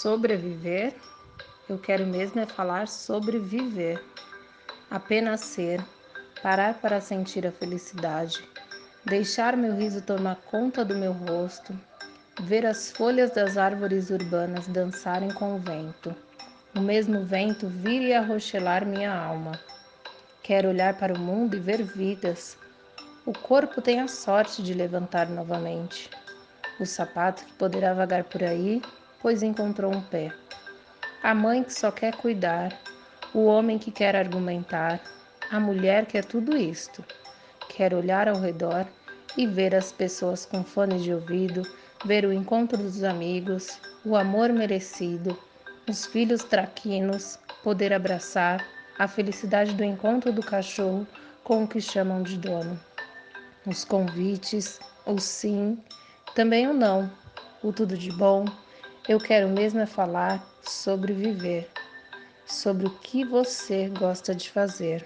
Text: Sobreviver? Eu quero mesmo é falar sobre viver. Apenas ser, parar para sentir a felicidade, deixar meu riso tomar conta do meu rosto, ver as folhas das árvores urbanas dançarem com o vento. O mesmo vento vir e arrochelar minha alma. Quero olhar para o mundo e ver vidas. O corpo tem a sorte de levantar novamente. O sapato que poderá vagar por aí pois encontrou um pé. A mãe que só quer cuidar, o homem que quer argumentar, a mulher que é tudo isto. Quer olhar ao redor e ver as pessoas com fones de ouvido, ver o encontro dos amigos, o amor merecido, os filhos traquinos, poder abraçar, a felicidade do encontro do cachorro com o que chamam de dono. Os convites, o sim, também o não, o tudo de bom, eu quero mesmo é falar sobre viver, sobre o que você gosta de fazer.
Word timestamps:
Sobreviver? 0.00 0.94
Eu 1.68 1.76
quero 1.76 2.06
mesmo 2.06 2.38
é 2.38 2.46
falar 2.46 2.86
sobre 2.86 3.40
viver. 3.40 4.00
Apenas 4.88 5.40
ser, 5.40 5.84
parar 6.40 6.74
para 6.74 7.00
sentir 7.00 7.44
a 7.44 7.50
felicidade, 7.50 8.48
deixar 9.04 9.56
meu 9.56 9.74
riso 9.74 10.00
tomar 10.00 10.36
conta 10.36 10.84
do 10.84 10.94
meu 10.94 11.12
rosto, 11.12 11.76
ver 12.42 12.64
as 12.64 12.92
folhas 12.92 13.32
das 13.32 13.58
árvores 13.58 14.08
urbanas 14.10 14.68
dançarem 14.68 15.32
com 15.32 15.56
o 15.56 15.58
vento. 15.58 16.14
O 16.76 16.80
mesmo 16.80 17.24
vento 17.24 17.66
vir 17.66 18.02
e 18.02 18.14
arrochelar 18.14 18.86
minha 18.86 19.12
alma. 19.12 19.58
Quero 20.44 20.68
olhar 20.68 20.96
para 20.96 21.12
o 21.12 21.18
mundo 21.18 21.56
e 21.56 21.60
ver 21.60 21.82
vidas. 21.82 22.56
O 23.26 23.32
corpo 23.32 23.82
tem 23.82 23.98
a 23.98 24.06
sorte 24.06 24.62
de 24.62 24.74
levantar 24.74 25.28
novamente. 25.28 26.08
O 26.78 26.86
sapato 26.86 27.44
que 27.44 27.52
poderá 27.54 27.92
vagar 27.94 28.22
por 28.22 28.44
aí 28.44 28.80
pois 29.20 29.42
encontrou 29.42 29.94
um 29.94 30.00
pé. 30.00 30.32
A 31.22 31.34
mãe 31.34 31.64
que 31.64 31.72
só 31.72 31.90
quer 31.90 32.14
cuidar, 32.16 32.72
o 33.34 33.44
homem 33.44 33.78
que 33.78 33.90
quer 33.90 34.16
argumentar, 34.16 35.00
a 35.50 35.58
mulher 35.58 36.06
que 36.06 36.18
é 36.18 36.22
tudo 36.22 36.56
isto. 36.56 37.04
Quer 37.68 37.92
olhar 37.94 38.28
ao 38.28 38.40
redor 38.40 38.86
e 39.36 39.46
ver 39.46 39.74
as 39.74 39.92
pessoas 39.92 40.46
com 40.46 40.64
fones 40.64 41.02
de 41.02 41.12
ouvido, 41.12 41.62
ver 42.04 42.24
o 42.24 42.32
encontro 42.32 42.78
dos 42.78 43.02
amigos, 43.02 43.80
o 44.04 44.16
amor 44.16 44.52
merecido, 44.52 45.38
os 45.88 46.06
filhos 46.06 46.44
traquinos, 46.44 47.38
poder 47.62 47.92
abraçar, 47.92 48.64
a 48.98 49.06
felicidade 49.06 49.74
do 49.74 49.84
encontro 49.84 50.32
do 50.32 50.42
cachorro 50.42 51.06
com 51.44 51.64
o 51.64 51.68
que 51.68 51.80
chamam 51.80 52.22
de 52.22 52.36
dono. 52.36 52.78
Os 53.66 53.84
convites, 53.84 54.80
o 55.06 55.18
sim, 55.18 55.78
também 56.34 56.66
o 56.66 56.72
não, 56.72 57.10
o 57.62 57.72
tudo 57.72 57.96
de 57.96 58.10
bom, 58.12 58.44
eu 59.08 59.18
quero 59.18 59.48
mesmo 59.48 59.80
é 59.80 59.86
falar 59.86 60.46
sobre 60.62 61.14
viver, 61.14 61.66
sobre 62.46 62.86
o 62.86 62.90
que 62.90 63.24
você 63.24 63.88
gosta 63.88 64.34
de 64.34 64.50
fazer. 64.50 65.02